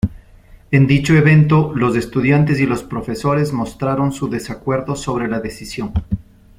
[0.71, 5.93] En dicho evento los estudiantes y los profesores mostraron su desacuerdo sobre la decisión.